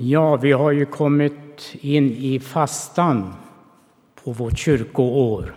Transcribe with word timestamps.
Ja, 0.00 0.36
vi 0.36 0.52
har 0.52 0.72
ju 0.72 0.86
kommit 0.86 1.76
in 1.80 2.10
i 2.10 2.40
fastan 2.40 3.34
på 4.24 4.32
vårt 4.32 4.58
kyrkoår. 4.58 5.54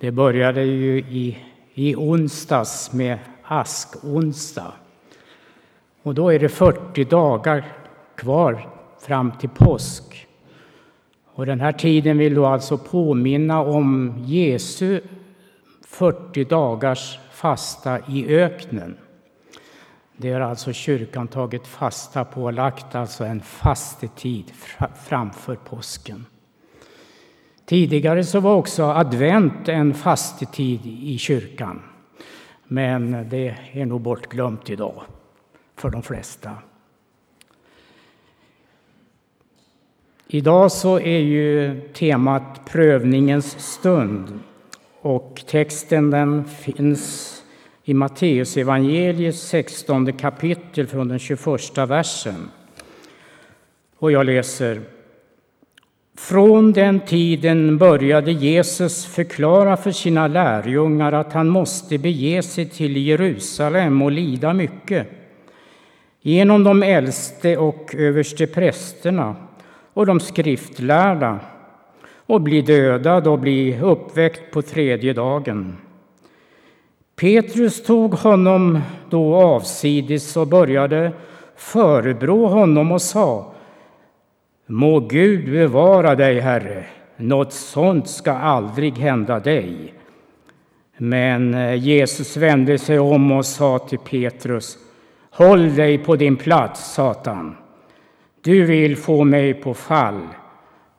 Det 0.00 0.10
började 0.10 0.62
ju 0.62 0.98
i, 0.98 1.38
i 1.74 1.94
onsdags 1.96 2.92
med 2.92 3.18
askonsdag. 3.42 4.72
Och 6.02 6.14
då 6.14 6.28
är 6.28 6.38
det 6.38 6.48
40 6.48 7.04
dagar 7.04 7.72
kvar 8.14 8.68
fram 9.00 9.32
till 9.32 9.48
påsk. 9.48 10.26
Och 11.24 11.46
den 11.46 11.60
här 11.60 11.72
tiden 11.72 12.18
vill 12.18 12.34
då 12.34 12.46
alltså 12.46 12.78
påminna 12.78 13.60
om 13.60 14.14
Jesu 14.26 15.00
40 15.86 16.44
dagars 16.44 17.18
fasta 17.32 17.98
i 18.08 18.36
öknen. 18.36 18.96
Det 20.20 20.32
har 20.32 20.40
alltså 20.40 20.72
kyrkan 20.72 21.28
tagit 21.28 21.66
fasta 21.66 22.24
på 22.24 22.42
och 22.44 22.52
lagt 22.52 22.94
alltså 22.94 23.24
en 23.24 23.40
fastetid 23.40 24.52
framför 25.06 25.56
påsken. 25.56 26.26
Tidigare 27.64 28.24
så 28.24 28.40
var 28.40 28.54
också 28.54 28.82
advent 28.82 29.68
en 29.68 29.94
fastetid 29.94 30.80
i 30.86 31.18
kyrkan. 31.18 31.82
Men 32.64 33.28
det 33.28 33.56
är 33.72 33.86
nog 33.86 34.00
bortglömt 34.00 34.70
idag 34.70 35.02
för 35.76 35.90
de 35.90 36.02
flesta. 36.02 36.50
Idag 40.26 40.72
så 40.72 41.00
är 41.00 41.20
ju 41.20 41.80
temat 41.92 42.60
prövningens 42.64 43.72
stund 43.74 44.40
och 45.00 45.42
texten 45.46 46.10
den 46.10 46.44
finns 46.44 47.36
i 47.90 47.94
Matteusevangeliets 47.94 49.40
16 49.40 50.12
kapitel 50.12 50.86
från 50.86 51.08
den 51.08 51.18
21 51.18 51.78
versen. 51.78 52.50
Och 53.98 54.12
jag 54.12 54.26
läser. 54.26 54.80
Från 56.18 56.72
den 56.72 57.00
tiden 57.00 57.78
började 57.78 58.32
Jesus 58.32 59.06
förklara 59.06 59.76
för 59.76 59.90
sina 59.90 60.26
lärjungar 60.26 61.12
att 61.12 61.32
han 61.32 61.48
måste 61.48 61.98
bege 61.98 62.42
sig 62.42 62.68
till 62.68 62.96
Jerusalem 62.96 64.02
och 64.02 64.10
lida 64.10 64.52
mycket 64.52 65.06
genom 66.20 66.64
de 66.64 66.82
äldste 66.82 67.56
och 67.56 67.94
överste 67.94 68.46
prästerna 68.46 69.36
och 69.92 70.06
de 70.06 70.20
skriftlärda 70.20 71.38
och 72.16 72.40
bli 72.40 72.62
dödad 72.62 73.26
och 73.26 73.38
bli 73.38 73.80
uppväckt 73.80 74.52
på 74.52 74.62
tredje 74.62 75.12
dagen. 75.12 75.76
Petrus 77.20 77.82
tog 77.82 78.14
honom 78.14 78.80
då 79.10 79.34
avsides 79.34 80.36
och 80.36 80.46
började 80.46 81.12
förebrå 81.56 82.46
honom 82.46 82.92
och 82.92 83.02
sa 83.02 83.52
Må 84.66 85.00
Gud 85.00 85.50
bevara 85.50 86.14
dig, 86.14 86.40
Herre, 86.40 86.84
något 87.16 87.52
sånt 87.52 88.08
ska 88.08 88.32
aldrig 88.32 88.98
hända 88.98 89.40
dig. 89.40 89.94
Men 90.96 91.54
eh, 91.54 91.74
Jesus 91.74 92.36
vände 92.36 92.78
sig 92.78 92.98
om 92.98 93.32
och 93.32 93.46
sa 93.46 93.78
till 93.78 93.98
Petrus 93.98 94.78
Håll 95.30 95.74
dig 95.74 95.98
på 95.98 96.16
din 96.16 96.36
plats, 96.36 96.94
Satan. 96.94 97.56
Du 98.40 98.64
vill 98.64 98.96
få 98.96 99.24
mig 99.24 99.54
på 99.54 99.74
fall, 99.74 100.20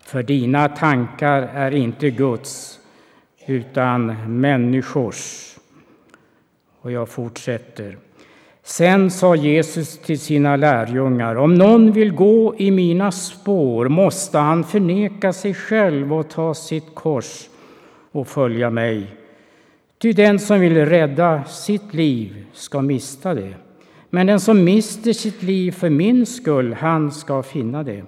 för 0.03 0.23
dina 0.23 0.67
tankar 0.67 1.49
är 1.53 1.71
inte 1.71 2.09
Guds 2.09 2.79
utan 3.47 4.15
människors. 4.41 5.50
Och 6.81 6.91
jag 6.91 7.09
fortsätter. 7.09 7.97
Sen 8.63 9.11
sa 9.11 9.35
Jesus 9.35 9.97
till 9.97 10.19
sina 10.19 10.55
lärjungar, 10.55 11.35
om 11.35 11.55
någon 11.55 11.91
vill 11.91 12.11
gå 12.11 12.55
i 12.57 12.71
mina 12.71 13.11
spår 13.11 13.87
måste 13.87 14.37
han 14.37 14.63
förneka 14.63 15.33
sig 15.33 15.53
själv 15.53 16.13
och 16.13 16.29
ta 16.29 16.53
sitt 16.53 16.95
kors 16.95 17.49
och 18.11 18.27
följa 18.27 18.69
mig. 18.69 19.07
Ty 20.01 20.13
den 20.13 20.39
som 20.39 20.59
vill 20.59 20.85
rädda 20.85 21.43
sitt 21.43 21.93
liv 21.93 22.45
ska 22.53 22.81
mista 22.81 23.33
det. 23.33 23.53
Men 24.09 24.27
den 24.27 24.39
som 24.39 24.63
mister 24.63 25.13
sitt 25.13 25.43
liv 25.43 25.71
för 25.71 25.89
min 25.89 26.25
skull, 26.25 26.73
han 26.73 27.11
ska 27.11 27.43
finna 27.43 27.83
det. 27.83 28.03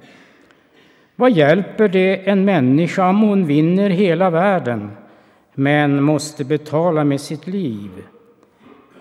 Vad 1.15 1.31
hjälper 1.31 1.87
det 1.87 2.29
en 2.29 2.45
människa 2.45 3.09
om 3.09 3.21
hon 3.21 3.45
vinner 3.45 3.89
hela 3.89 4.29
världen 4.29 4.91
men 5.53 6.03
måste 6.03 6.45
betala 6.45 7.03
med 7.03 7.21
sitt 7.21 7.47
liv? 7.47 7.89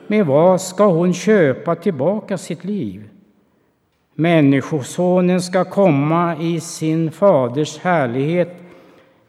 Med 0.06 0.26
vad 0.26 0.60
ska 0.60 0.86
hon 0.86 1.14
köpa 1.14 1.74
tillbaka 1.74 2.38
sitt 2.38 2.64
liv? 2.64 3.08
Människosonen 4.14 5.42
ska 5.42 5.64
komma 5.64 6.36
i 6.36 6.60
sin 6.60 7.10
faders 7.10 7.78
härlighet 7.78 8.56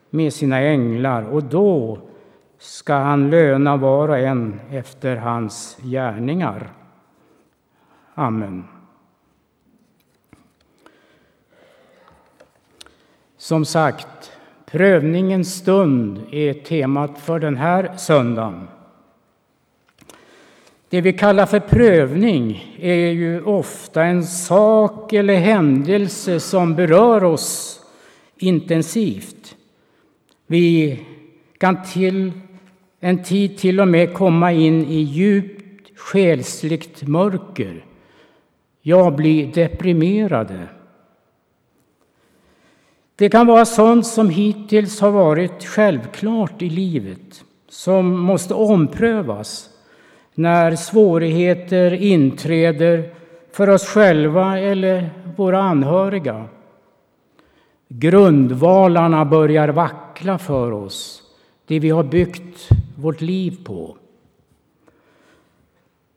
med 0.10 0.34
sina 0.34 0.60
änglar 0.60 1.24
och 1.24 1.44
då 1.44 1.98
ska 2.58 2.94
han 2.94 3.30
löna 3.30 3.78
var 3.78 4.10
och 4.10 4.18
en 4.18 4.60
efter 4.72 5.16
hans 5.16 5.78
gärningar. 5.82 6.70
Amen. 8.14 8.68
Som 13.38 13.66
sagt, 13.66 14.32
prövningens 14.66 15.56
stund 15.56 16.22
är 16.32 16.54
temat 16.54 17.20
för 17.20 17.40
den 17.40 17.58
här 17.58 17.98
söndagen. 17.98 18.68
Det 20.94 21.02
vi 21.02 21.14
kallar 21.14 21.46
för 21.46 21.60
prövning 21.60 22.76
är 22.80 23.12
ju 23.12 23.44
ofta 23.44 24.04
en 24.04 24.24
sak 24.24 25.14
eller 25.14 25.36
händelse 25.36 26.40
som 26.40 26.76
berör 26.76 27.24
oss 27.24 27.80
intensivt. 28.38 29.56
Vi 30.48 31.00
kan 31.58 31.84
till 31.84 32.32
en 33.00 33.24
tid 33.24 33.58
till 33.58 33.80
och 33.80 33.88
med 33.88 34.14
komma 34.14 34.52
in 34.52 34.86
i 34.86 35.00
djupt 35.02 36.00
själsligt 36.00 37.08
mörker. 37.08 37.86
Ja, 38.82 39.12
bli 39.12 39.46
deprimerade. 39.46 40.60
Det 43.16 43.30
kan 43.30 43.48
vara 43.48 43.66
sånt 43.66 44.08
som 44.08 44.30
hittills 44.30 45.02
har 45.02 45.12
varit 45.12 45.64
självklart 45.66 46.62
i 46.62 46.70
livet, 46.70 47.44
som 47.70 48.20
måste 48.20 48.54
omprövas 48.54 49.70
när 50.36 50.76
svårigheter 50.76 51.94
inträder 51.94 53.14
för 53.52 53.70
oss 53.70 53.88
själva 53.88 54.60
eller 54.60 55.10
våra 55.36 55.62
anhöriga. 55.62 56.46
Grundvalarna 57.88 59.26
börjar 59.26 59.68
vackla 59.68 60.38
för 60.38 60.72
oss, 60.72 61.22
det 61.68 61.80
vi 61.80 61.90
har 61.90 62.04
byggt 62.04 62.70
vårt 62.96 63.22
liv 63.22 63.58
på. 63.64 63.98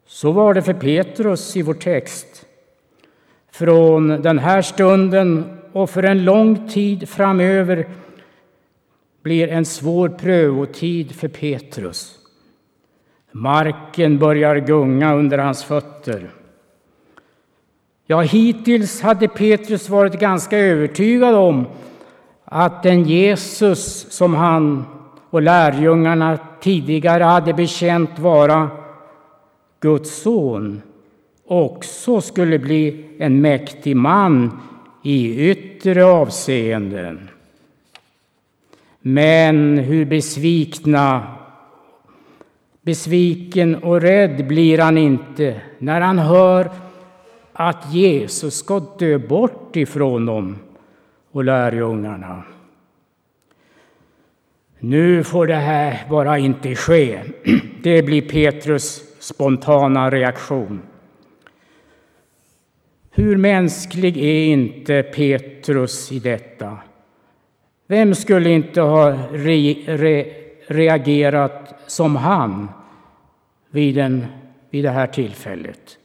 Så 0.07 0.33
var 0.33 0.55
det 0.55 0.63
för 0.63 0.75
Petrus 0.75 1.57
i 1.57 1.63
vår 1.63 1.75
text. 1.75 2.47
Från 3.51 4.09
den 4.09 4.39
här 4.39 4.63
stunden 4.63 5.59
och 5.73 5.91
för 5.91 6.03
en 6.03 6.25
lång 6.25 6.69
tid 6.69 7.09
framöver 7.09 7.89
blir 9.23 9.49
en 9.49 9.65
svår 9.65 10.09
prövotid 10.09 11.15
för 11.15 11.29
Petrus. 11.29 12.19
Marken 13.39 14.19
börjar 14.19 14.57
gunga 14.57 15.15
under 15.15 15.39
hans 15.39 15.65
fötter. 15.65 16.31
Ja, 18.07 18.21
hittills 18.21 19.01
hade 19.01 19.29
Petrus 19.29 19.89
varit 19.89 20.21
ganska 20.21 20.59
övertygad 20.59 21.35
om 21.35 21.67
att 22.45 22.83
den 22.83 23.05
Jesus 23.05 24.13
som 24.13 24.35
han 24.35 24.85
och 25.31 25.43
lärjungarna 25.43 26.39
tidigare 26.61 27.25
hade 27.25 27.55
bekänt 27.55 28.19
vara 28.19 28.71
Guds 29.81 30.23
son 30.23 30.83
också 31.47 32.21
skulle 32.21 32.59
bli 32.59 33.05
en 33.19 33.41
mäktig 33.41 33.97
man 33.97 34.61
i 35.03 35.51
yttre 35.51 36.05
avseenden. 36.05 37.31
Men 39.01 39.79
hur 39.79 40.05
besvikna 40.05 41.37
Besviken 42.87 43.75
och 43.75 44.01
rädd 44.01 44.47
blir 44.47 44.79
han 44.79 44.99
inte 44.99 45.61
när 45.79 46.01
han 46.01 46.19
hör 46.19 46.71
att 47.53 47.95
Jesus 47.95 48.55
ska 48.55 48.81
dö 48.99 49.19
bort 49.19 49.77
ifrån 49.77 50.27
dem 50.27 50.59
och 51.31 51.45
lärjungarna. 51.45 52.43
Nu 54.79 55.25
får 55.25 55.47
det 55.47 55.55
här 55.55 56.07
bara 56.11 56.39
inte 56.39 56.75
ske. 56.75 57.21
Det 57.83 58.03
blir 58.03 58.23
Petrus 58.23 59.03
spontana 59.19 60.11
reaktion. 60.11 60.81
Hur 63.11 63.37
mänsklig 63.37 64.17
är 64.17 64.45
inte 64.45 65.03
Petrus 65.03 66.13
i 66.13 66.19
detta? 66.19 66.79
Vem 67.87 68.15
skulle 68.15 68.51
inte 68.51 68.81
ha 68.81 69.11
re, 69.33 69.75
re, 69.87 70.46
reagerat 70.67 71.75
som 71.87 72.17
han 72.17 72.69
vid, 73.71 73.95
den, 73.95 74.27
vid 74.71 74.85
det 74.85 74.91
här 74.91 75.07
tillfället. 75.07 75.99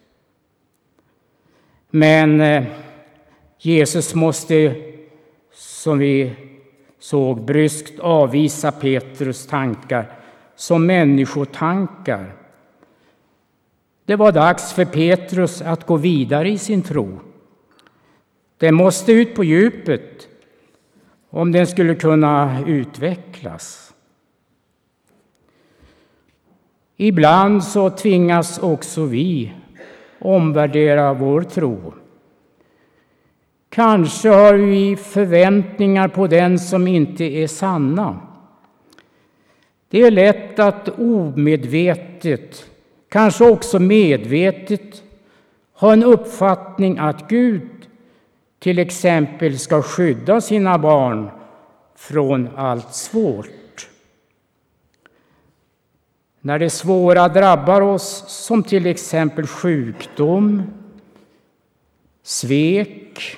Men 1.89 2.41
eh, 2.41 2.63
Jesus 3.59 4.15
måste, 4.15 4.75
som 5.53 5.99
vi 5.99 6.35
såg, 6.99 7.41
bryskt 7.41 7.99
avvisa 7.99 8.71
Petrus 8.71 9.47
tankar 9.47 10.05
som 10.55 10.85
människotankar. 10.85 12.35
Det 14.05 14.15
var 14.15 14.31
dags 14.31 14.73
för 14.73 14.85
Petrus 14.85 15.61
att 15.61 15.85
gå 15.85 15.97
vidare 15.97 16.49
i 16.49 16.57
sin 16.57 16.81
tro. 16.81 17.19
Den 18.57 18.75
måste 18.75 19.11
ut 19.11 19.35
på 19.35 19.43
djupet 19.43 20.27
om 21.29 21.51
den 21.51 21.67
skulle 21.67 21.95
kunna 21.95 22.63
utvecklas. 22.67 23.90
Ibland 27.03 27.63
så 27.63 27.89
tvingas 27.89 28.59
också 28.59 29.05
vi 29.05 29.53
omvärdera 30.19 31.13
vår 31.13 31.41
tro. 31.41 31.93
Kanske 33.69 34.29
har 34.29 34.53
vi 34.53 34.95
förväntningar 34.95 36.07
på 36.07 36.27
den 36.27 36.59
som 36.59 36.87
inte 36.87 37.23
är 37.23 37.47
sanna. 37.47 38.19
Det 39.89 40.01
är 40.01 40.11
lätt 40.11 40.59
att 40.59 40.89
omedvetet, 40.89 42.65
kanske 43.09 43.49
också 43.49 43.79
medvetet, 43.79 45.03
ha 45.73 45.93
en 45.93 46.03
uppfattning 46.03 46.97
att 46.97 47.29
Gud 47.29 47.69
till 48.59 48.79
exempel 48.79 49.59
ska 49.59 49.81
skydda 49.81 50.41
sina 50.41 50.77
barn 50.77 51.29
från 51.95 52.49
allt 52.55 52.93
svårt. 52.93 53.60
När 56.41 56.59
det 56.59 56.69
svåra 56.69 57.29
drabbar 57.29 57.81
oss, 57.81 58.23
som 58.27 58.63
till 58.63 58.85
exempel 58.85 59.47
sjukdom, 59.47 60.63
svek 62.23 63.37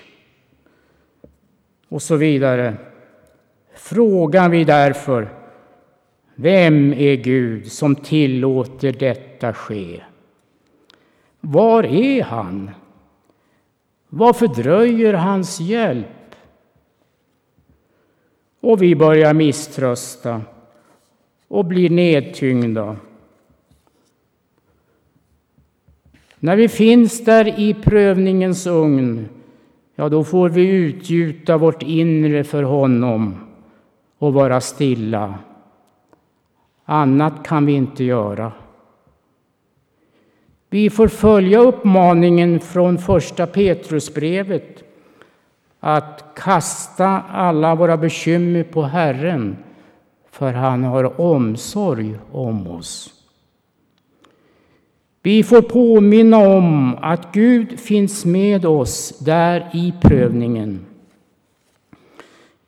och 1.89 2.01
så 2.01 2.15
vidare, 2.15 2.75
frågar 3.75 4.49
vi 4.49 4.63
därför 4.63 5.29
vem 6.35 6.93
är 6.93 7.15
Gud 7.15 7.71
som 7.71 7.95
tillåter 7.95 8.91
detta 8.91 9.53
ske? 9.53 10.01
Var 11.39 11.83
är 11.83 12.23
han? 12.23 12.71
Varför 14.09 14.47
dröjer 14.47 15.13
hans 15.13 15.59
hjälp? 15.59 16.07
Och 18.61 18.81
vi 18.81 18.95
börjar 18.95 19.33
misströsta 19.33 20.41
och 21.53 21.65
blir 21.65 21.89
nedtyngda. 21.89 22.95
När 26.39 26.55
vi 26.55 26.69
finns 26.69 27.25
där 27.25 27.59
i 27.59 27.73
prövningens 27.73 28.67
ugn, 28.67 29.29
ja, 29.95 30.09
då 30.09 30.23
får 30.23 30.49
vi 30.49 30.67
utgjuta 30.67 31.57
vårt 31.57 31.83
inre 31.83 32.43
för 32.43 32.63
honom 32.63 33.35
och 34.17 34.33
vara 34.33 34.61
stilla. 34.61 35.35
Annat 36.85 37.47
kan 37.47 37.65
vi 37.65 37.73
inte 37.73 38.03
göra. 38.03 38.51
Vi 40.69 40.89
får 40.89 41.07
följa 41.07 41.59
uppmaningen 41.59 42.59
från 42.59 42.97
första 42.97 43.47
Petrusbrevet 43.47 44.83
att 45.79 46.25
kasta 46.35 47.21
alla 47.29 47.75
våra 47.75 47.97
bekymmer 47.97 48.63
på 48.63 48.81
Herren, 48.81 49.57
för 50.33 50.53
han 50.53 50.83
har 50.83 51.21
omsorg 51.21 52.19
om 52.31 52.67
oss. 52.67 53.13
Vi 55.21 55.43
får 55.43 55.61
påminna 55.61 56.37
om 56.37 56.97
att 57.01 57.33
Gud 57.33 57.79
finns 57.79 58.25
med 58.25 58.65
oss 58.65 59.19
där 59.19 59.69
i 59.73 59.93
prövningen, 60.01 60.85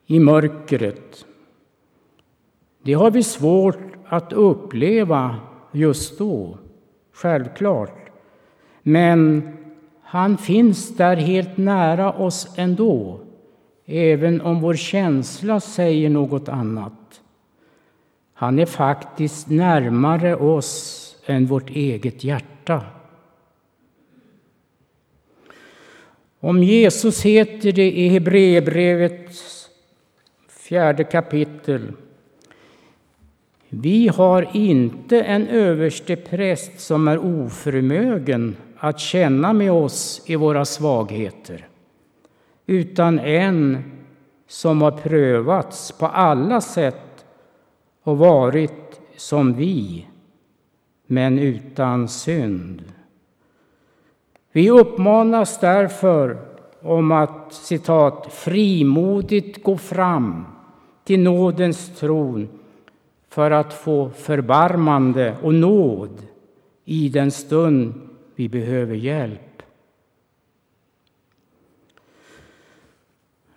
i 0.06 0.20
mörkret. 0.20 1.26
Det 2.84 2.94
har 2.94 3.12
vi 3.12 3.24
svårt 3.24 3.80
att 4.06 4.34
uppleva 4.34 5.36
just 5.72 6.18
då 6.18 6.58
självklart. 7.14 8.10
Men 8.82 9.50
han 10.02 10.38
finns 10.38 10.98
där 10.98 11.16
helt 11.16 11.58
nära 11.58 12.14
oss 12.14 12.48
ändå, 12.56 13.20
även 13.86 14.42
om 14.42 14.62
vår 14.62 14.76
känsla 14.76 15.60
säger 15.60 16.10
något 16.10 16.50
annat. 16.50 17.05
Han 18.38 18.60
är 18.60 18.66
faktiskt 18.66 19.50
närmare 19.50 20.36
oss 20.36 21.02
än 21.26 21.46
vårt 21.46 21.70
eget 21.70 22.24
hjärta. 22.24 22.82
Om 26.40 26.64
Jesus 26.64 27.22
heter 27.22 27.72
det 27.72 27.92
i 27.92 28.08
Hebreerbrevets 28.08 29.70
fjärde 30.50 31.04
kapitel 31.04 31.94
vi 33.70 34.08
har 34.08 34.50
inte 34.54 35.22
en 35.22 35.48
överste 35.48 36.16
präst 36.16 36.80
som 36.80 37.08
är 37.08 37.18
oförmögen 37.18 38.56
att 38.78 39.00
känna 39.00 39.54
med 39.54 39.72
oss 39.72 40.22
i 40.26 40.36
våra 40.36 40.66
svagheter, 40.66 41.68
utan 42.66 43.20
en 43.20 43.84
som 44.48 44.82
har 44.82 44.92
prövats 44.92 45.92
på 45.92 46.06
alla 46.06 46.62
sätt 46.62 47.05
och 48.06 48.18
varit 48.18 49.02
som 49.18 49.54
vi, 49.54 50.08
men 51.08 51.40
utan 51.40 52.08
synd. 52.08 52.84
Vi 54.52 54.70
uppmanas 54.70 55.60
därför 55.60 56.38
om 56.82 57.12
att 57.12 57.54
citat, 57.54 58.34
frimodigt 58.34 59.64
gå 59.64 59.78
fram 59.78 60.46
till 61.04 61.20
nådens 61.20 62.00
tron 62.00 62.50
för 63.30 63.52
att 63.52 63.74
få 63.74 64.10
förbarmande 64.10 65.38
och 65.44 65.54
nåd 65.54 66.28
i 66.86 67.10
den 67.10 67.32
stund 67.32 67.94
vi 68.36 68.50
behöver 68.50 68.96
hjälp. 68.96 69.62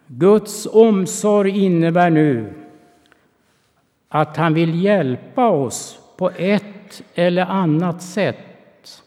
Guds 0.07 0.67
omsorg 0.67 1.65
innebär 1.65 2.11
nu 2.11 2.53
att 4.09 4.37
han 4.37 4.55
vill 4.55 4.85
hjälpa 4.85 5.49
oss 5.49 5.99
på 6.17 6.31
ett 6.31 7.03
eller 7.15 7.43
annat 7.43 8.03
sätt. 8.03 9.03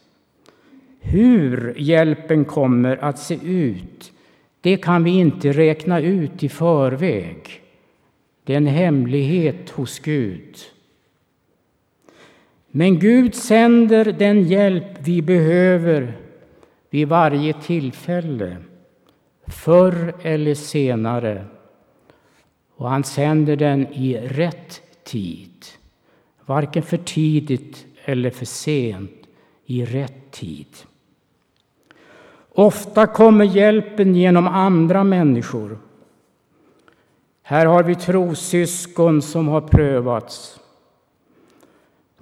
Hur 1.00 1.74
hjälpen 1.78 2.44
kommer 2.44 2.96
att 2.96 3.18
se 3.18 3.38
ut, 3.44 4.12
det 4.60 4.76
kan 4.76 5.04
vi 5.04 5.10
inte 5.10 5.52
räkna 5.52 6.00
ut 6.00 6.42
i 6.42 6.48
förväg. 6.48 7.62
Det 8.44 8.52
är 8.52 8.56
en 8.56 8.66
hemlighet 8.66 9.70
hos 9.70 9.98
Gud. 9.98 10.56
Men 12.70 12.98
Gud 12.98 13.34
sänder 13.34 14.04
den 14.04 14.42
hjälp 14.42 14.98
vi 14.98 15.22
behöver 15.22 16.12
vid 16.90 17.08
varje 17.08 17.52
tillfälle, 17.52 18.56
förr 19.46 20.14
eller 20.22 20.54
senare. 20.54 21.44
Och 22.76 22.90
han 22.90 23.04
sänder 23.04 23.56
den 23.56 23.86
i 23.92 24.16
rätt 24.16 24.82
tid. 25.04 25.66
Varken 26.46 26.82
för 26.82 26.96
tidigt 26.96 27.86
eller 28.04 28.30
för 28.30 28.46
sent, 28.46 29.26
i 29.66 29.84
rätt 29.84 30.30
tid. 30.30 30.66
Ofta 32.54 33.06
kommer 33.06 33.44
hjälpen 33.44 34.14
genom 34.14 34.48
andra 34.48 35.04
människor. 35.04 35.78
Här 37.42 37.66
har 37.66 37.82
vi 37.82 37.94
trossyskon 37.94 39.22
som 39.22 39.48
har 39.48 39.60
prövats. 39.60 40.60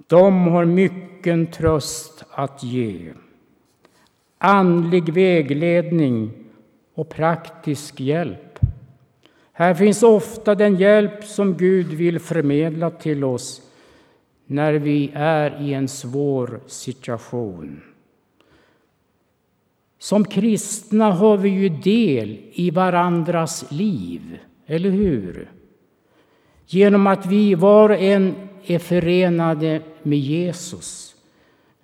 De 0.07 0.47
har 0.47 0.65
mycken 0.65 1.47
tröst 1.47 2.23
att 2.31 2.63
ge, 2.63 3.13
andlig 4.37 5.13
vägledning 5.13 6.31
och 6.93 7.09
praktisk 7.09 7.99
hjälp. 7.99 8.50
Här 9.53 9.73
finns 9.73 10.03
ofta 10.03 10.55
den 10.55 10.75
hjälp 10.75 11.23
som 11.23 11.57
Gud 11.57 11.87
vill 11.87 12.19
förmedla 12.19 12.89
till 12.89 13.23
oss 13.23 13.61
när 14.45 14.73
vi 14.73 15.11
är 15.13 15.61
i 15.61 15.73
en 15.73 15.87
svår 15.87 16.59
situation. 16.67 17.81
Som 19.99 20.25
kristna 20.25 21.11
har 21.11 21.37
vi 21.37 21.49
ju 21.49 21.69
del 21.69 22.39
i 22.53 22.71
varandras 22.71 23.71
liv. 23.71 24.39
Eller 24.65 24.89
hur? 24.89 25.51
Genom 26.65 27.07
att 27.07 27.25
vi 27.25 27.55
var 27.55 27.89
och 27.89 27.95
en 27.95 28.35
är 28.65 28.79
förenade 28.79 29.81
med 30.03 30.19
Jesus. 30.19 31.15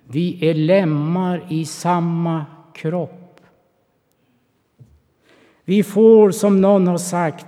Vi 0.04 0.50
är 0.50 0.54
lemmar 0.54 1.46
i 1.50 1.64
samma 1.64 2.46
kropp. 2.74 3.40
Vi 5.64 5.82
får, 5.82 6.30
som 6.30 6.60
någon 6.60 6.86
har 6.86 6.98
sagt, 6.98 7.46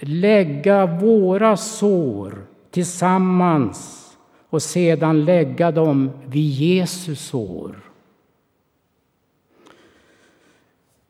lägga 0.00 0.86
våra 0.86 1.56
sår 1.56 2.46
tillsammans 2.70 4.02
och 4.50 4.62
sedan 4.62 5.24
lägga 5.24 5.70
dem 5.70 6.10
vid 6.26 6.50
Jesus 6.50 7.20
sår. 7.20 7.76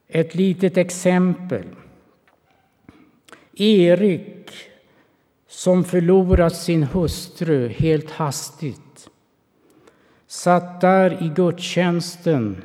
Ett 0.08 0.34
litet 0.34 0.76
exempel. 0.76 1.66
Erik 3.54 4.50
som 5.48 5.84
förlorat 5.84 6.56
sin 6.56 6.82
hustru 6.82 7.68
helt 7.68 8.10
hastigt 8.10 9.08
satt 10.26 10.80
där 10.80 11.22
i 11.22 11.28
gudstjänsten 11.28 12.64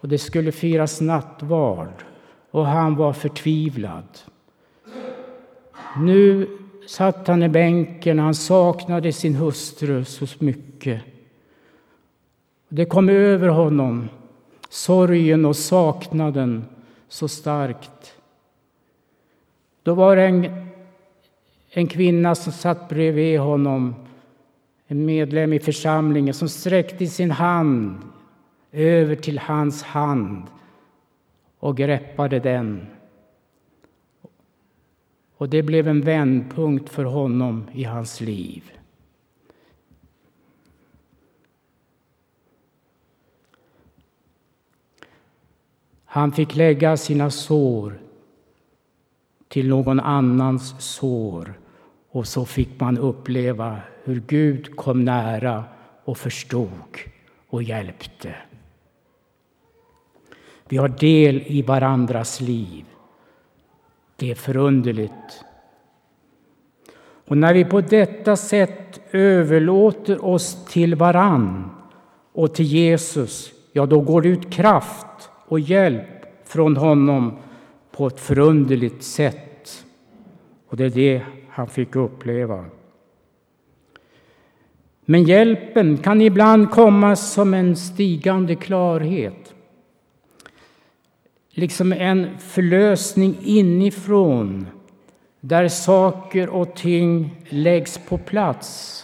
och 0.00 0.08
det 0.08 0.18
skulle 0.18 0.52
firas 0.52 1.00
nattvard 1.00 2.04
och 2.50 2.66
han 2.66 2.96
var 2.96 3.12
förtvivlad. 3.12 4.18
Nu 5.98 6.48
satt 6.86 7.28
han 7.28 7.42
i 7.42 7.48
bänken, 7.48 8.18
han 8.18 8.34
saknade 8.34 9.12
sin 9.12 9.34
hustru 9.34 10.04
så 10.04 10.26
mycket. 10.38 11.02
Det 12.68 12.84
kom 12.84 13.08
över 13.08 13.48
honom, 13.48 14.08
sorgen 14.68 15.44
och 15.44 15.56
saknaden 15.56 16.64
så 17.08 17.28
starkt. 17.28 18.12
Då 19.82 19.94
var 19.94 20.16
det 20.16 20.22
en, 20.22 20.68
en 21.70 21.86
kvinna 21.86 22.34
som 22.34 22.52
satt 22.52 22.88
bredvid 22.88 23.40
honom, 23.40 23.94
en 24.86 25.04
medlem 25.04 25.52
i 25.52 25.58
församlingen, 25.58 26.34
som 26.34 26.48
sträckte 26.48 27.06
sin 27.06 27.30
hand 27.30 27.98
över 28.72 29.14
till 29.14 29.38
hans 29.38 29.82
hand 29.82 30.42
och 31.58 31.76
greppade 31.76 32.38
den. 32.38 32.86
Och 35.36 35.48
det 35.48 35.62
blev 35.62 35.88
en 35.88 36.00
vändpunkt 36.00 36.88
för 36.88 37.04
honom 37.04 37.68
i 37.72 37.84
hans 37.84 38.20
liv. 38.20 38.72
Han 46.04 46.32
fick 46.32 46.54
lägga 46.54 46.96
sina 46.96 47.30
sår 47.30 47.98
till 49.48 49.68
någon 49.68 50.00
annans 50.00 50.74
sår 50.78 51.60
och 52.10 52.26
så 52.26 52.44
fick 52.44 52.80
man 52.80 52.98
uppleva 52.98 53.80
hur 54.04 54.22
Gud 54.26 54.76
kom 54.76 55.04
nära 55.04 55.64
och 56.04 56.18
förstod 56.18 56.98
och 57.48 57.62
hjälpte. 57.62 58.34
Vi 60.68 60.76
har 60.76 60.88
del 60.88 61.42
i 61.46 61.62
varandras 61.62 62.40
liv. 62.40 62.84
Det 64.16 64.30
är 64.30 64.34
förunderligt. 64.34 65.44
Och 67.26 67.38
när 67.38 67.54
vi 67.54 67.64
på 67.64 67.80
detta 67.80 68.36
sätt 68.36 69.00
överlåter 69.10 70.24
oss 70.24 70.64
till 70.64 70.94
varann 70.94 71.70
och 72.32 72.54
till 72.54 72.64
Jesus, 72.64 73.52
ja, 73.72 73.86
då 73.86 74.00
går 74.00 74.22
det 74.22 74.28
ut 74.28 74.50
kraft 74.50 75.30
och 75.46 75.60
hjälp 75.60 76.06
från 76.44 76.76
honom 76.76 77.38
på 77.90 78.06
ett 78.06 78.20
förunderligt 78.20 79.02
sätt. 79.02 79.84
Och 80.68 80.76
det 80.76 80.84
är 80.84 80.90
det 80.90 81.22
han 81.50 81.68
fick 81.68 81.96
uppleva. 81.96 82.64
Men 85.04 85.24
hjälpen 85.24 85.96
kan 85.96 86.20
ibland 86.20 86.70
komma 86.70 87.16
som 87.16 87.54
en 87.54 87.76
stigande 87.76 88.54
klarhet. 88.54 89.54
Liksom 91.58 91.92
en 91.92 92.38
förlösning 92.38 93.36
inifrån 93.42 94.66
där 95.40 95.68
saker 95.68 96.48
och 96.48 96.74
ting 96.74 97.42
läggs 97.48 97.98
på 98.08 98.18
plats. 98.18 99.02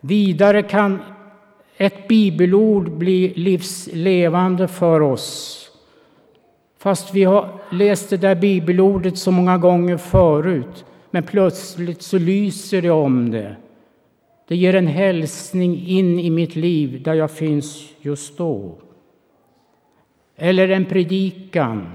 Vidare 0.00 0.62
kan 0.62 0.98
ett 1.76 2.08
bibelord 2.08 2.90
bli 2.90 3.32
livslevande 3.36 4.68
för 4.68 5.00
oss. 5.00 5.64
Fast 6.78 7.14
vi 7.14 7.24
har 7.24 7.60
läst 7.70 8.10
det 8.10 8.16
där 8.16 8.34
bibelordet 8.34 9.18
så 9.18 9.30
många 9.30 9.58
gånger 9.58 9.96
förut, 9.96 10.84
men 11.10 11.22
plötsligt 11.22 12.02
så 12.02 12.18
lyser 12.18 12.82
det 12.82 12.90
om 12.90 13.30
det. 13.30 13.56
Det 14.48 14.56
ger 14.56 14.74
en 14.74 14.86
hälsning 14.86 15.86
in 15.86 16.18
i 16.18 16.30
mitt 16.30 16.56
liv 16.56 17.02
där 17.02 17.14
jag 17.14 17.30
finns 17.30 17.88
just 18.00 18.38
då. 18.38 18.78
Eller 20.38 20.68
en 20.68 20.84
predikan. 20.84 21.92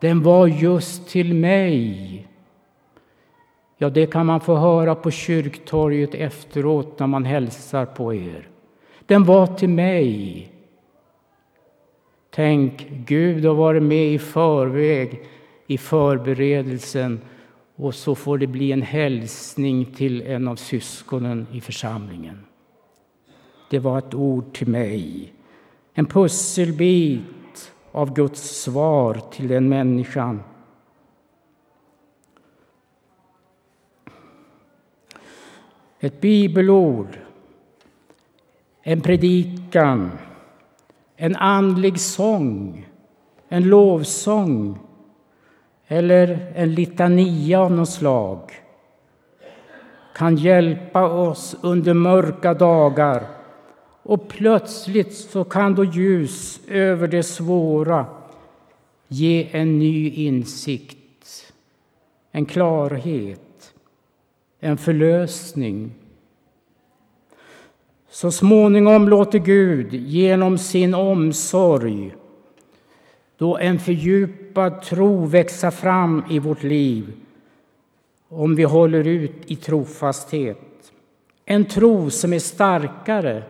Den 0.00 0.22
var 0.22 0.46
just 0.46 1.08
till 1.08 1.34
mig. 1.34 2.28
Ja, 3.78 3.90
det 3.90 4.06
kan 4.06 4.26
man 4.26 4.40
få 4.40 4.54
höra 4.54 4.94
på 4.94 5.10
kyrktorget 5.10 6.14
efteråt 6.14 6.98
när 6.98 7.06
man 7.06 7.24
hälsar 7.24 7.86
på 7.86 8.14
er. 8.14 8.48
Den 9.06 9.24
var 9.24 9.46
till 9.46 9.68
mig. 9.68 10.52
Tänk, 12.30 12.88
Gud 12.90 13.44
har 13.44 13.54
varit 13.54 13.82
med 13.82 14.12
i 14.12 14.18
förväg 14.18 15.22
i 15.66 15.78
förberedelsen 15.78 17.20
och 17.76 17.94
så 17.94 18.14
får 18.14 18.38
det 18.38 18.46
bli 18.46 18.72
en 18.72 18.82
hälsning 18.82 19.84
till 19.84 20.22
en 20.22 20.48
av 20.48 20.56
syskonen 20.56 21.46
i 21.52 21.60
församlingen. 21.60 22.44
Det 23.70 23.78
var 23.78 23.98
ett 23.98 24.14
ord 24.14 24.54
till 24.54 24.68
mig, 24.68 25.32
en 25.98 26.06
pusselbit 26.06 27.72
av 27.92 28.14
Guds 28.14 28.62
svar 28.62 29.20
till 29.30 29.48
den 29.48 29.68
människan. 29.68 30.42
Ett 36.00 36.20
bibelord, 36.20 37.18
en 38.82 39.00
predikan, 39.00 40.10
en 41.16 41.36
andlig 41.36 42.00
sång, 42.00 42.88
en 43.48 43.68
lovsång 43.68 44.78
eller 45.86 46.52
en 46.54 46.74
litania 46.74 47.60
av 47.60 47.72
något 47.72 47.88
slag 47.88 48.50
kan 50.14 50.36
hjälpa 50.36 51.08
oss 51.08 51.56
under 51.62 51.94
mörka 51.94 52.54
dagar 52.54 53.35
och 54.06 54.28
plötsligt 54.28 55.14
så 55.14 55.44
kan 55.44 55.74
då 55.74 55.84
ljus 55.84 56.60
över 56.68 57.08
det 57.08 57.22
svåra 57.22 58.06
ge 59.08 59.48
en 59.52 59.78
ny 59.78 60.10
insikt, 60.10 61.52
en 62.32 62.46
klarhet 62.46 63.40
en 64.60 64.76
förlösning. 64.76 65.90
Så 68.10 68.30
småningom 68.30 69.08
låter 69.08 69.38
Gud 69.38 69.94
genom 69.94 70.58
sin 70.58 70.94
omsorg 70.94 72.14
då 73.36 73.58
en 73.58 73.78
fördjupad 73.78 74.82
tro 74.82 75.26
växa 75.26 75.70
fram 75.70 76.24
i 76.30 76.38
vårt 76.38 76.62
liv 76.62 77.12
om 78.28 78.54
vi 78.54 78.62
håller 78.62 79.06
ut 79.06 79.50
i 79.50 79.56
trofasthet. 79.56 80.92
En 81.44 81.64
tro 81.64 82.10
som 82.10 82.32
är 82.32 82.38
starkare 82.38 83.42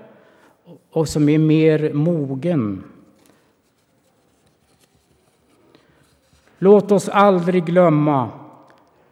och 0.97 1.09
som 1.09 1.29
är 1.29 1.39
mer 1.39 1.93
mogen. 1.93 2.85
Låt 6.59 6.93
oss 6.93 7.09
aldrig 7.09 7.65
glömma 7.65 8.31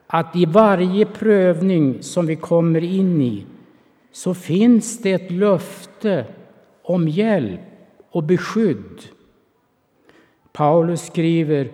att 0.06 0.36
i 0.36 0.44
varje 0.44 1.06
prövning 1.06 2.02
som 2.02 2.26
vi 2.26 2.36
kommer 2.36 2.84
in 2.84 3.22
i 3.22 3.46
så 4.12 4.34
finns 4.34 5.02
det 5.02 5.12
ett 5.12 5.30
löfte 5.30 6.26
om 6.82 7.08
hjälp 7.08 7.60
och 8.10 8.22
beskydd. 8.22 9.02
Paulus 10.52 11.06
skriver 11.06 11.72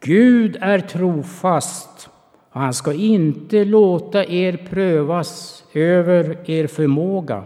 Gud 0.00 0.56
är 0.60 0.78
trofast 0.78 2.10
och 2.50 2.60
han 2.60 2.74
ska 2.74 2.92
inte 2.92 3.64
låta 3.64 4.24
er 4.24 4.66
prövas 4.70 5.64
över 5.72 6.50
er 6.50 6.66
förmåga. 6.66 7.44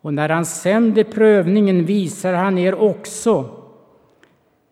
Och 0.00 0.14
när 0.14 0.28
han 0.28 0.44
sänder 0.44 1.04
prövningen 1.04 1.84
visar 1.84 2.34
han 2.34 2.58
er 2.58 2.74
också 2.74 3.60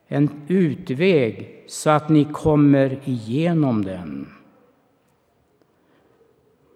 en 0.09 0.31
utväg 0.49 1.65
så 1.67 1.91
att 1.91 2.09
ni 2.09 2.25
kommer 2.25 2.99
igenom 3.05 3.85
den. 3.85 4.29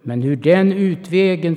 Men 0.03 0.23
hur 0.23 0.37
den 0.37 0.73
utvägen 0.73 1.57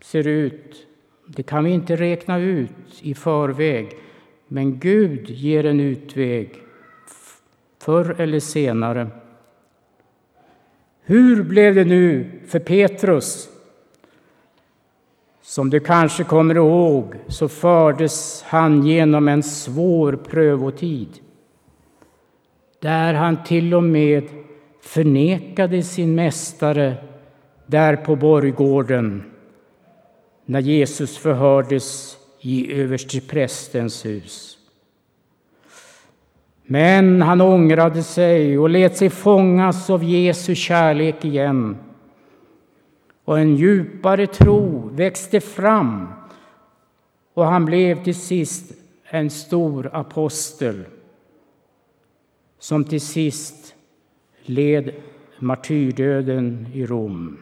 ser 0.00 0.26
ut, 0.26 0.86
det 1.26 1.42
kan 1.42 1.64
vi 1.64 1.70
inte 1.70 1.96
räkna 1.96 2.38
ut 2.38 2.70
i 3.00 3.14
förväg. 3.14 3.96
Men 4.48 4.78
Gud 4.78 5.30
ger 5.30 5.66
en 5.66 5.80
utväg 5.80 6.50
förr 7.82 8.20
eller 8.20 8.40
senare. 8.40 9.08
Hur 11.02 11.42
blev 11.42 11.74
det 11.74 11.84
nu 11.84 12.30
för 12.46 12.58
Petrus? 12.58 13.53
Som 15.46 15.70
du 15.70 15.80
kanske 15.80 16.24
kommer 16.24 16.54
ihåg 16.54 17.14
så 17.28 17.48
fördes 17.48 18.44
han 18.46 18.86
genom 18.86 19.28
en 19.28 19.42
svår 19.42 20.12
prövotid 20.12 21.08
där 22.80 23.14
han 23.14 23.44
till 23.44 23.74
och 23.74 23.82
med 23.82 24.28
förnekade 24.82 25.82
sin 25.82 26.14
mästare 26.14 26.94
där 27.66 27.96
på 27.96 28.16
borggården 28.16 29.24
när 30.44 30.60
Jesus 30.60 31.18
förhördes 31.18 32.16
i 32.40 32.80
översteprästens 32.80 34.06
hus. 34.06 34.58
Men 36.62 37.22
han 37.22 37.40
ångrade 37.40 38.02
sig 38.02 38.58
och 38.58 38.70
lät 38.70 38.96
sig 38.96 39.10
fångas 39.10 39.90
av 39.90 40.04
Jesu 40.04 40.54
kärlek 40.54 41.24
igen. 41.24 41.76
Och 43.24 43.38
en 43.38 43.56
djupare 43.56 44.26
tro 44.26 44.88
växte 44.88 45.40
fram 45.40 46.08
och 47.34 47.44
han 47.44 47.64
blev 47.64 48.04
till 48.04 48.14
sist 48.14 48.72
en 49.04 49.30
stor 49.30 49.90
apostel 49.92 50.84
som 52.58 52.84
till 52.84 53.00
sist 53.00 53.74
led 54.42 54.94
martyrdöden 55.38 56.66
i 56.72 56.86
Rom. 56.86 57.38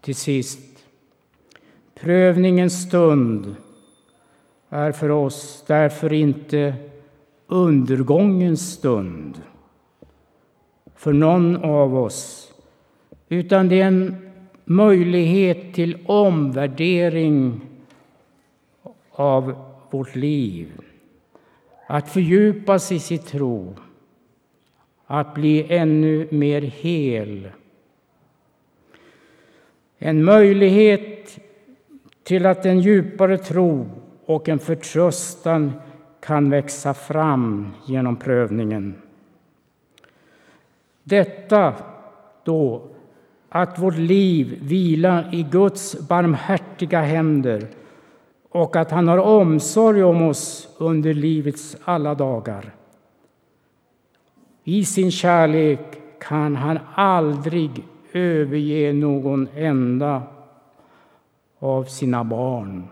Till 0.00 0.16
sist, 0.16 0.84
prövningens 1.94 2.82
stund 2.82 3.56
är 4.68 4.92
för 4.92 5.10
oss 5.10 5.64
därför 5.66 6.12
inte 6.12 6.74
undergångens 7.46 8.72
stund 8.72 9.42
för 10.96 11.12
någon 11.12 11.56
av 11.56 11.96
oss, 11.96 12.52
utan 13.28 13.68
det 13.68 13.80
är 13.80 13.86
en 13.86 14.16
möjlighet 14.64 15.74
till 15.74 15.98
omvärdering 16.06 17.60
av 19.10 19.54
vårt 19.90 20.14
liv. 20.14 20.72
Att 21.86 22.08
fördjupas 22.08 22.92
i 22.92 22.98
sin 22.98 23.18
tro, 23.18 23.74
att 25.06 25.34
bli 25.34 25.66
ännu 25.68 26.28
mer 26.30 26.62
hel. 26.62 27.48
En 29.98 30.24
möjlighet 30.24 31.38
till 32.22 32.46
att 32.46 32.66
en 32.66 32.80
djupare 32.80 33.38
tro 33.38 33.88
och 34.26 34.48
en 34.48 34.58
förtröstan 34.58 35.72
kan 36.20 36.50
växa 36.50 36.94
fram 36.94 37.68
genom 37.86 38.16
prövningen. 38.16 38.94
Detta 41.08 41.74
då 42.44 42.82
att 43.48 43.78
vårt 43.78 43.96
liv 43.96 44.58
vilar 44.62 45.34
i 45.34 45.42
Guds 45.42 46.08
barmhärtiga 46.08 47.00
händer 47.00 47.68
och 48.50 48.76
att 48.76 48.90
han 48.90 49.08
har 49.08 49.18
omsorg 49.18 50.04
om 50.04 50.22
oss 50.22 50.68
under 50.78 51.14
livets 51.14 51.76
alla 51.84 52.14
dagar. 52.14 52.74
I 54.64 54.84
sin 54.84 55.10
kärlek 55.10 55.80
kan 56.20 56.56
han 56.56 56.78
aldrig 56.94 57.84
överge 58.12 58.92
någon 58.92 59.48
enda 59.54 60.22
av 61.58 61.84
sina 61.84 62.24
barn. 62.24 62.84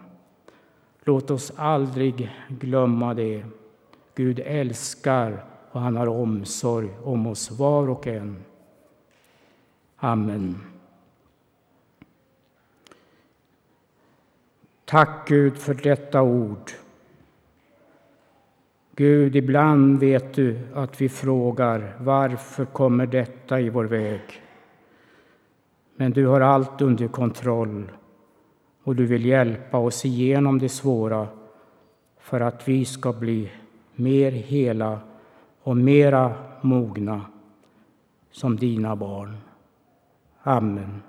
Låt 1.05 1.31
oss 1.31 1.53
aldrig 1.57 2.31
glömma 2.49 3.15
det. 3.15 3.45
Gud 4.15 4.41
älskar 4.45 5.45
och 5.75 5.81
han 5.81 5.97
har 5.97 6.07
omsorg 6.07 6.91
om 7.05 7.27
oss 7.27 7.51
var 7.51 7.89
och 7.89 8.07
en. 8.07 8.45
Amen. 9.97 10.61
Tack 14.85 15.29
Gud 15.29 15.57
för 15.57 15.75
detta 15.75 16.23
ord. 16.23 16.71
Gud, 18.97 19.37
ibland 19.37 20.01
vet 20.01 20.35
du 20.35 20.59
att 20.75 21.01
vi 21.01 21.09
frågar 21.09 21.97
varför 22.01 22.65
kommer 22.65 23.07
detta 23.07 23.61
i 23.61 23.71
vår 23.71 23.85
väg? 23.85 24.43
Men 25.97 26.13
du 26.13 26.27
har 26.27 26.41
allt 26.41 26.81
under 26.81 27.09
kontroll 27.09 27.93
och 28.83 28.97
du 28.97 29.07
vill 29.07 29.25
hjälpa 29.25 29.79
oss 29.79 30.05
igenom 30.05 30.59
det 30.59 30.69
svåra 30.69 31.29
för 32.19 32.41
att 32.41 32.69
vi 32.69 32.85
ska 32.85 33.13
bli 33.13 33.51
mer 33.95 34.31
hela 34.31 35.01
och 35.65 35.77
mera 35.77 36.33
mogna 36.61 37.21
som 38.31 38.57
dina 38.57 38.97
barn. 38.97 39.37
Amen. 40.43 41.03